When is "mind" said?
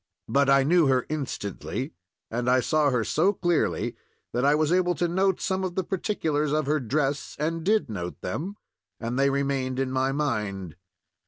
10.11-10.75